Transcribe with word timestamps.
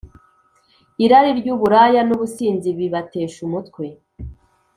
Irari 1.03 1.31
ry’uburaya 1.39 2.01
n’ubusinzi 2.05 2.67
bibatesha 2.77 3.37
umutwe, 3.47 3.85